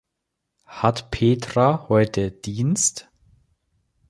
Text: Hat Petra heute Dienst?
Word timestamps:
Hat 0.65 1.11
Petra 1.11 1.87
heute 1.87 2.31
Dienst? 2.31 3.11